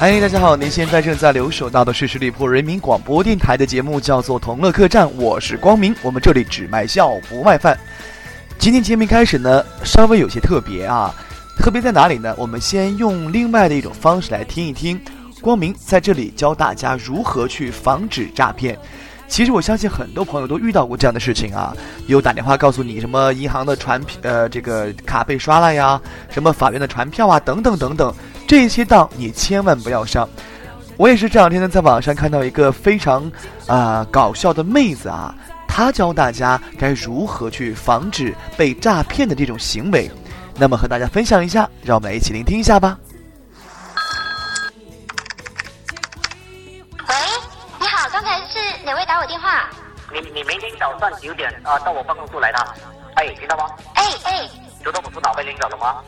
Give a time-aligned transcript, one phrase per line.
[0.00, 0.56] 嗨，大家好！
[0.56, 5.94] 您现在正在留守到的是十里铺人民广播电台的节目，叫做《同乐客栈》，我是光明。
[6.00, 7.78] 我们这里只卖笑不卖饭。
[8.58, 11.14] 今天节目开始呢，稍微有些特别啊，
[11.58, 12.34] 特别在哪里呢？
[12.38, 14.98] 我们先用另外的一种方式来听一听，
[15.42, 18.78] 光明在这里教大家如何去防止诈骗。
[19.28, 21.76] 其实我相信很多朋友都遇到过这样的事情啊，
[22.06, 28.14] 有打电话告诉你什么银行的传呃这个卡被刷了呀，什么法院的传票啊，等等等等。
[28.50, 30.28] 这些当你千万不要上。
[30.96, 33.30] 我也是这两天呢，在网上看到一个非常
[33.68, 35.32] 啊搞笑的妹子啊，
[35.68, 40.10] 她教大家该如何去防止被诈骗的这种行为。
[40.56, 42.98] 那么和大家分享一下，让我们一起聆听一下吧。
[47.08, 47.14] 喂，
[47.78, 49.70] 你好，刚才是哪位打我电话？
[50.12, 52.58] 你你明天早上九点啊到我办公室来的，
[53.14, 53.66] 哎，听到吗？
[53.94, 54.50] 哎哎，
[54.82, 56.02] 知道我是哪位领导了吗？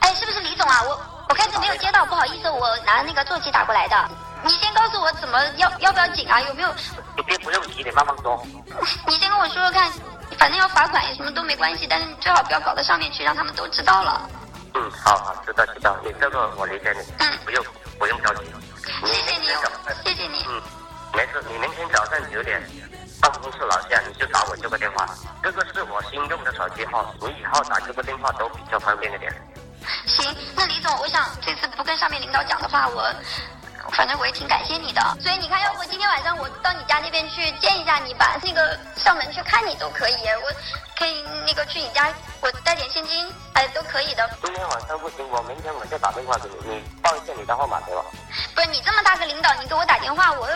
[0.00, 0.82] 哎，是不是李总啊？
[0.82, 3.96] 我我开始没有接到，不好意思，我拿那个座机打过来的。
[4.44, 6.40] 你先告诉我怎么要要不要紧啊？
[6.42, 6.68] 有没有？
[7.16, 8.40] 你别不用急，你慢慢说。
[9.08, 9.90] 你先跟我说说看，
[10.38, 14.28] 反正要罚款也什么都没关系，但是你最好不要搞到上面去，让他们都知道了。
[14.74, 17.00] 嗯，好好，知道知道，你这个我理解你。
[17.18, 17.64] 嗯，不用
[17.98, 18.44] 不用着急。
[19.04, 19.46] 谢谢你，
[20.04, 20.44] 谢谢你。
[20.48, 20.62] 嗯，
[21.12, 22.62] 没事，你明天早上九点，
[23.20, 25.08] 办公室楼下你就打我这个电话，
[25.42, 29.32] 这个是我新用的手机号，你以后打这个电话都比较方便一点。
[30.06, 33.12] 行，那李总，我想这次不跟上面领导讲的话，我
[33.92, 35.00] 反正我也挺感谢你的。
[35.20, 40.14] 所以你看，要不今天晚上我到你家那边去见一下你，吧那个上门去看你都可以。
[40.42, 40.50] 我
[40.98, 42.08] 可以那个去你家，
[42.40, 44.28] 我带点现金，哎，都可以的。
[44.42, 48.04] 今天晚上不行，我明天我再打电话给你，你报一下你的号码给我。
[48.54, 50.48] 不是你这么大个领导，你给我打电话，我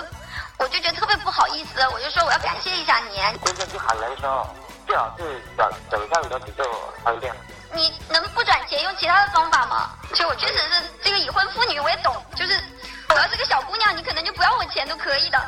[0.58, 3.16] 我就觉得特别不好意思，我就说我要感谢一下你。
[3.38, 4.46] 关键是很难说，
[4.86, 6.64] 最好是转转账的比较
[7.04, 7.32] 方便。
[7.74, 9.90] 你能不转钱用其他的方法吗？
[10.10, 12.14] 其实我确实是这个已婚妇女，我也懂。
[12.34, 12.60] 就是
[13.08, 15.41] 我要是个小姑娘，你可能就不要我钱都可以的。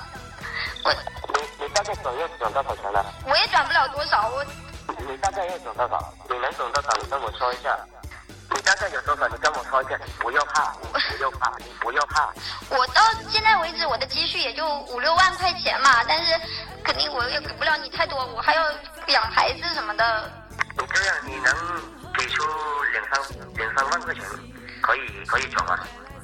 [0.85, 3.05] 我你你大概转要转多少钱呢？
[3.27, 4.45] 我也转不了多少，我
[4.99, 6.13] 你大概要转多少？
[6.29, 6.91] 你能转多少？
[7.01, 7.79] 你跟我说一下。
[8.55, 9.27] 你大概有多少？
[9.29, 9.99] 你跟我说一下。
[10.21, 12.33] 不要怕，不要怕，你不要怕。
[12.69, 16.39] 我到现在为止，我的积蓄也就五六万块钱嘛，但是
[16.85, 18.71] 肯定我也给不了你太多，我还要
[19.07, 20.31] 养孩子什么的。
[20.79, 21.55] 你这样你能
[22.23, 22.45] 给出
[22.93, 23.21] 两三
[23.57, 24.23] 两三万块钱，
[24.81, 25.77] 可以可以转吗？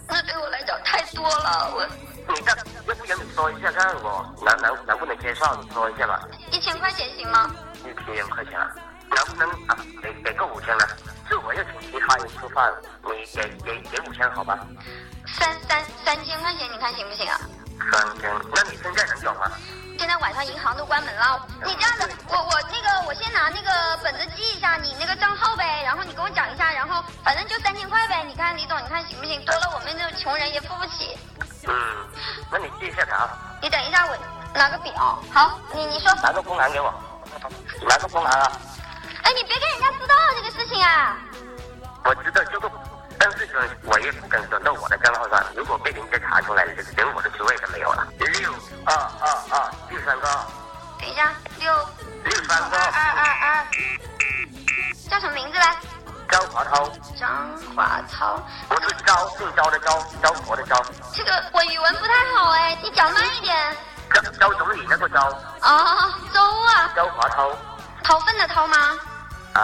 [0.06, 1.84] 那对我来讲太多了，我
[2.28, 2.50] 你这
[2.86, 5.44] 要不然你说一下，看我能能能不能接受？
[5.60, 6.22] 你说一下吧。
[6.52, 7.50] 一千块钱行吗？
[7.80, 8.70] 一千块钱啊，
[9.10, 10.86] 能不能啊给给个五千呢？
[11.28, 12.72] 是我要请其他人吃饭，
[13.02, 14.56] 你给给给五千好吧？
[15.26, 17.40] 三三三千块钱，你看行不行啊？
[17.90, 19.50] 三千，那你现在能转吗？
[19.98, 29.44] 现在晚上银行都关门了，你这样子，我我那个我先拿那个本子记一下你那个账号呗，然后你跟我讲一下，然后反正就三千块呗，你看李总，你看行不行？
[29.44, 31.18] 多了我们这种穷人也付不起。
[31.66, 31.74] 嗯，
[32.50, 33.28] 那你记一下卡。
[33.60, 34.16] 你等一下，我
[34.54, 35.20] 拿个表。
[35.34, 36.14] 好，你你说。
[36.22, 36.94] 拿个公函给我，
[37.88, 38.52] 拿个公函啊。
[39.24, 41.18] 哎，你别跟人家知道这个事情啊。
[42.04, 42.70] 我知道就个，
[43.30, 48.08] 但是呢，我也不敢转到我的账号上，如果被人家查出来了，连我的职位都没有了。
[48.18, 48.50] 六
[48.86, 50.26] 二二二六三个。
[50.98, 51.70] 等一下，六
[52.24, 52.78] 六三个。
[52.78, 53.66] 二二二。
[55.10, 55.76] 叫什么名字来？
[56.30, 56.90] 张华涛。
[57.20, 58.42] 张华涛。
[58.70, 60.82] 我是招，姓招的招，招国的招。
[61.12, 63.76] 这个我语文不太好哎，你讲慢一点。
[64.14, 65.28] 招招总理那个招。
[65.60, 66.90] 哦，周啊。
[66.96, 67.50] 周华涛。
[68.02, 68.98] 掏粪的掏吗？
[69.52, 69.60] 啊，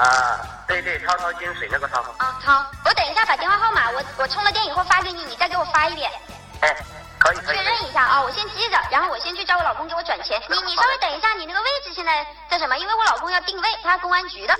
[0.66, 2.00] 对对，滔滔金水那个滔。
[2.18, 6.10] 啊，好，我等一下把电话号码我我充了电以后发给你，你再给我发一遍。
[6.62, 6.74] 哎，
[7.18, 7.56] 可以可以。
[7.56, 10.40] 确认一下啊，我先记着，然后我先去叫我老公给我转钱。
[10.48, 12.76] 你你稍微等一下，你那个位置现在在什么？
[12.78, 14.56] 因为我老公要定位，他公安局的。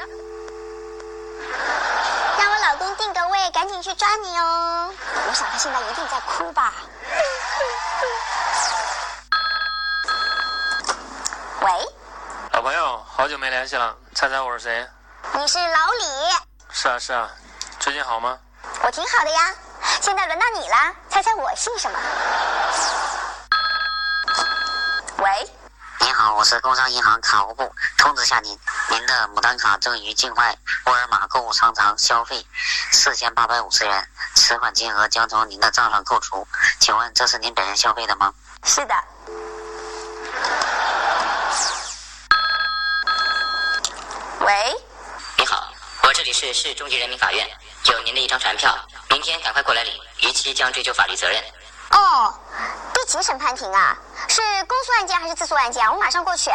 [2.39, 4.93] 让我老公定个位，赶紧去抓你哦！
[5.29, 6.75] 我想他现在一定在哭吧。
[11.61, 11.71] 喂，
[12.53, 14.87] 老朋友，好久没联系了，猜猜我是谁？
[15.37, 16.05] 你是老李。
[16.71, 17.29] 是啊是啊，
[17.81, 18.39] 最近好吗？
[18.83, 19.55] 我挺好的呀，
[20.01, 20.77] 现在轮到你了，
[21.11, 21.99] 猜猜我姓什么？
[25.19, 25.51] 喂，
[26.01, 28.57] 您好，我是工商银行卡务部，通知下您，
[28.91, 32.47] 您的牡丹卡正于境外沃尔玛购物商场消费
[32.93, 36.47] 四千八百五十元，此款金额将从您的账上扣除。
[36.79, 38.33] 请问这是您本人消费的吗？
[38.63, 38.95] 是的。
[44.41, 44.77] 喂，
[46.16, 47.44] 这里是市中级人民法院，
[47.90, 48.72] 有您的一张传票，
[49.11, 51.43] 明天赶快过来领，逾期将追究法律责任。
[51.90, 52.32] 哦，
[52.94, 53.99] 第几审判庭啊？
[54.28, 55.93] 是公诉案件还是自诉案件啊？
[55.93, 56.52] 我马上过去。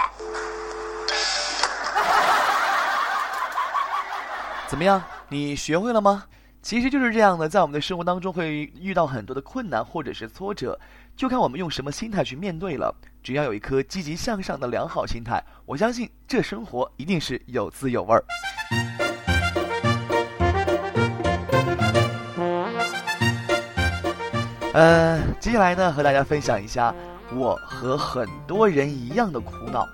[4.69, 5.03] 怎么样？
[5.27, 6.23] 你学会了吗？
[6.63, 10.79] 其实就是这样的，在我们的生活当中会遇到很多的困难或者是挫折，
[11.17, 12.95] 就看我们用什么心态去面对了。
[13.21, 18.23] 只要有一颗积极向上的良好心态，我相信这生活一定是有滋有味儿。
[24.73, 26.93] 呃，接下来呢，和大家分享一下
[27.33, 29.87] 我和很多人一样的苦恼。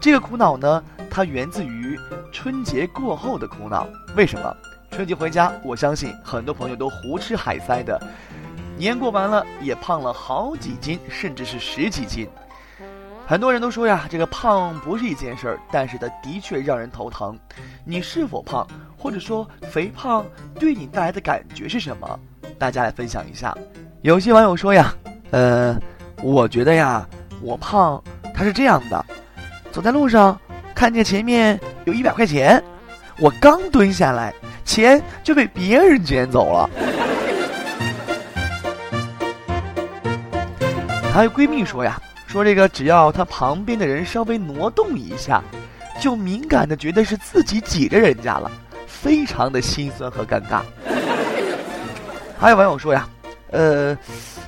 [0.00, 1.98] 这个苦恼呢，它源自于
[2.32, 3.86] 春节过后的苦恼。
[4.16, 4.56] 为什么？
[4.90, 8.00] 春节回家，我相信很多朋友都胡吃海塞的，
[8.76, 12.26] 年过完了也胖了好几斤，甚至是十几斤。
[13.26, 17.38] 很多人都说呀，这个胖不是一件事儿，但是它的确让人头疼。
[17.84, 20.24] 你是否胖，或者说肥胖
[20.58, 22.20] 对你带来的感觉是什么？
[22.58, 23.56] 大家来分享一下。
[24.02, 24.92] 有些网友说呀，
[25.30, 25.78] 呃，
[26.24, 27.06] 我觉得呀，
[27.40, 28.02] 我胖，
[28.34, 29.06] 他是这样的：
[29.70, 30.36] 走在路上，
[30.74, 32.60] 看见前面有一百块钱，
[33.20, 34.34] 我刚蹲下来，
[34.64, 36.68] 钱就被别人捡走了。
[41.14, 41.96] 还有闺蜜说呀，
[42.26, 45.40] 说这个只要她旁边的人稍微挪动一下，
[46.00, 48.50] 就敏感的觉得是自己挤着人家了，
[48.84, 50.62] 非常的心酸和尴尬。
[52.36, 53.08] 还有网友说呀。
[53.52, 53.96] 呃，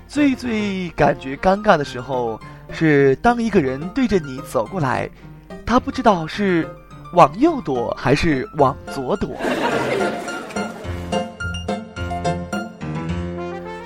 [0.09, 2.41] 最最感觉尴尬的时候
[2.73, 5.09] 是当一个人对着你走过来，
[5.67, 6.67] 他不知道是
[7.13, 9.31] 往右躲还是往左躲。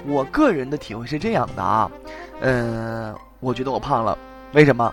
[0.07, 1.91] 我个人的体会是这样的啊，
[2.41, 4.17] 嗯，我觉得我胖了，
[4.53, 4.93] 为什么？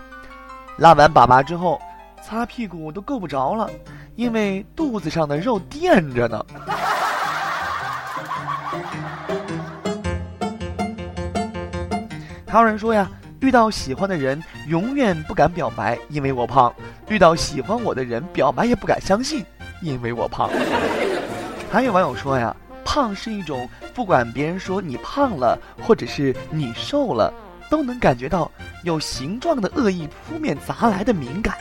[0.76, 1.80] 拉完粑粑之后，
[2.22, 3.70] 擦屁股都够不着了，
[4.14, 6.44] 因为肚子上的肉垫着呢。
[12.56, 13.06] 还有人说呀，
[13.40, 16.72] 遇到喜欢的人永远不敢表白，因为我胖；
[17.06, 19.44] 遇到喜欢我的人表白也不敢相信，
[19.82, 20.48] 因为我胖。
[21.70, 27.30] 还有网友说呀，胖是一种不管别人说你胖了，或者是你瘦了，
[27.68, 28.50] 都能感觉到
[28.84, 31.54] 有形状的恶意扑面砸来的敏感。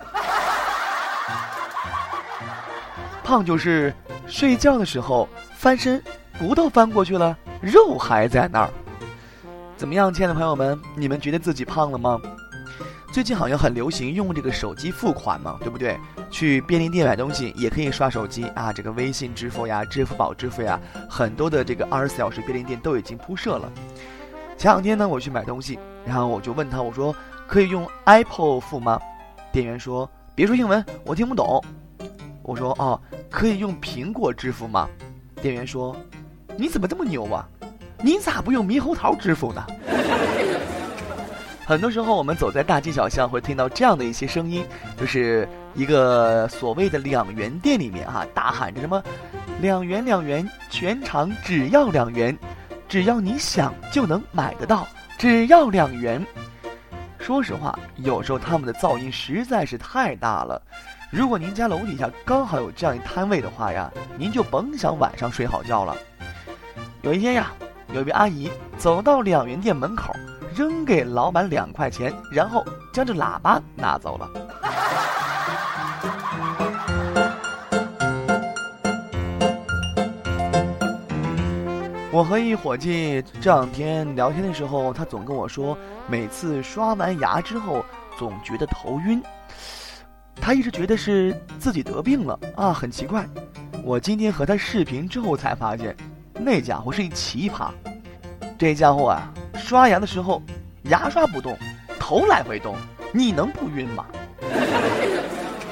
[3.22, 3.92] 胖就是
[4.26, 6.02] 睡觉的时候翻身，
[6.38, 8.70] 骨头翻过去了，肉还在那儿。
[9.78, 12.20] 怎么样，亲爱的朋友们，你们觉得自己胖了吗？
[13.12, 15.96] 最近好像很流行用这个手机付款嘛，对不对？
[16.32, 23.70] 去便利店买东西也可以刷手机啊，这个微信支付呀、支付宝支付呀，很多的这个二十四小时便利店都已经铺设了。
[24.56, 27.14] 前两天呢，我去买东西，然后我就问他，我说
[27.46, 29.00] 可以用 Apple 付吗？
[29.52, 31.64] 店员说别说英文，我听不懂。
[32.42, 33.00] 我说哦，
[33.30, 34.88] 可以用苹果支付吗？
[35.40, 35.96] 店员说
[36.56, 37.48] 你怎么这么牛啊？
[38.00, 39.64] 你咋不用猕猴桃支付呢？
[41.66, 44.64] 很多时候，我们走在大街小巷，会听到这样的一些声音，
[44.96, 49.02] 就是一个所谓的两元店里面啊，大喊着什么
[49.60, 52.34] “两元两元，全场只要两元，
[52.88, 56.24] 只要你想就能买得到，只要两元”。
[57.20, 60.62] 说实话，有时候他们的噪音实在是太大了。
[61.10, 65.94] 如果您家楼底下刚好有这样一摊位的话呀，您就甭想晚上睡好觉了。
[67.02, 67.52] 有一天呀。
[67.94, 70.14] 有位阿姨走到两元店门口，
[70.54, 72.62] 扔给老板两块钱，然后
[72.92, 74.28] 将这喇叭拿走了。
[82.12, 85.76] 我和一伙计这两天聊天的时候，他总跟我说，
[86.06, 87.82] 每次刷完牙之后
[88.18, 89.22] 总觉得头晕，
[90.36, 93.26] 他一直觉得是自己得病了啊，很奇怪。
[93.82, 95.96] 我今天和他视频之后才发现。
[96.38, 97.70] 那家伙是一奇葩，
[98.56, 100.40] 这家伙啊，刷牙的时候
[100.84, 101.58] 牙刷不动，
[101.98, 102.76] 头来回动，
[103.12, 104.06] 你能不晕吗？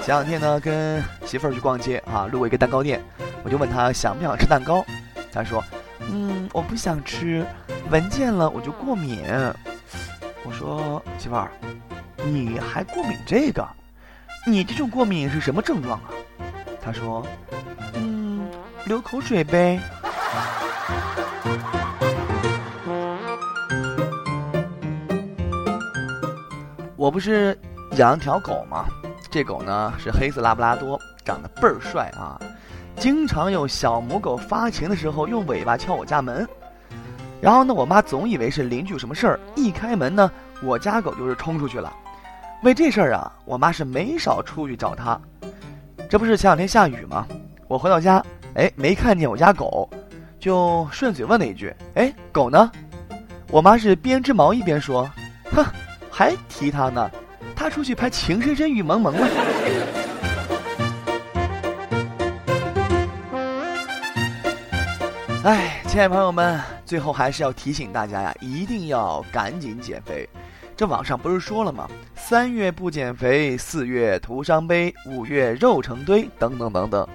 [0.03, 3.03] 前两天呢，跟媳妇儿去逛街啊，路过一个蛋糕店，
[3.43, 4.85] 我就问他想不想吃蛋糕，
[5.33, 5.63] 他说，
[6.01, 7.45] 嗯，我不想吃，
[7.91, 9.25] 闻见了我就过敏。
[10.45, 11.51] 我说媳妇儿，
[12.25, 13.67] 你还过敏这个？
[14.47, 16.11] 你这种过敏是什么症状啊？
[16.81, 17.27] 他说，
[17.95, 18.49] 嗯，
[18.85, 19.81] 流口水呗。
[27.07, 27.57] 我不是
[27.99, 28.87] 养条狗吗？
[29.31, 32.37] 这狗呢是黑色拉布拉多，长得倍儿帅啊！
[32.97, 36.45] 经常有小母狗发情的时候用尾巴敲我家门，
[37.41, 40.29] 然后呢，我妈总以为是邻居有什么事儿，一开门呢，
[40.65, 41.95] 我家狗就是冲出去了。
[42.65, 45.17] 为这事儿啊，我妈是没少出去找它。
[46.11, 47.25] 这不是前两天下雨吗？
[47.69, 48.21] 我回到家，
[48.55, 49.89] 哎，没看见我家狗。
[50.41, 52.69] 就顺嘴问了一句：“哎，狗呢？”
[53.53, 55.09] 我妈是边织毛衣边说
[55.55, 55.65] ：“哼，
[56.19, 57.11] 还提他呢，
[57.55, 59.29] 他出去拍《情深深雨蒙蒙》了。”
[65.45, 70.27] 哎，亲爱的朋友们，最后还是要提醒大家呀，一定要赶紧减肥。
[70.75, 71.87] 这网上不是说了吗？
[72.15, 77.07] 三月不减肥，四月徒伤悲，五月肉成堆，等等等等。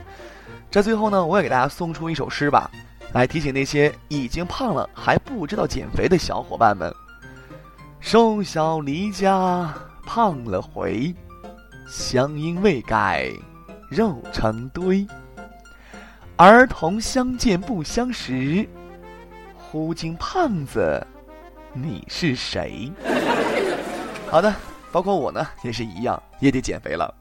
[0.70, 2.70] 这最后呢，我也给大家送出一首诗吧，
[3.14, 6.94] 来提醒那些已经胖了还不知道减肥的小伙伴们：
[8.02, 9.72] 瘦小离家
[10.08, 11.14] 胖了回，
[11.88, 13.30] 乡音未改
[13.90, 15.06] 肉成堆。
[16.36, 18.68] 儿童相见不相识，
[19.56, 21.06] 忽惊胖子。
[21.74, 22.92] 你是谁？
[24.28, 24.52] 好的，
[24.92, 27.14] 包括我呢，也是一样，也得减肥了。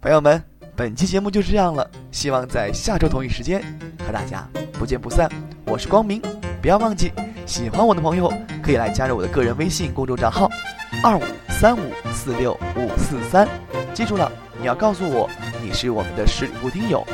[0.00, 0.42] 朋友们，
[0.74, 3.62] 本期节目就这样了，希望在下周同一时间
[4.06, 5.30] 和大家不见不散。
[5.66, 6.22] 我是光明，
[6.62, 7.12] 不要忘记，
[7.46, 8.32] 喜欢我的朋友
[8.62, 10.50] 可以来加入我的个人微信公众账号：
[11.02, 11.80] 二五三五
[12.12, 13.46] 四六五四三。
[13.92, 15.28] 记住了，你要告诉我
[15.62, 17.06] 你是我们的十里铺听友，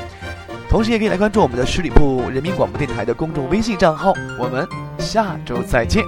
[0.69, 4.13] 同时也可以来关注我们的十里铺人民广播电台的公众微信账号。
[4.39, 4.67] 我们
[4.99, 6.05] 下周再见。